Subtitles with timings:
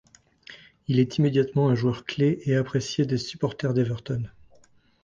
[0.87, 4.23] Il est immédiatement un joueur clé et apprécié des supporters d'Everton.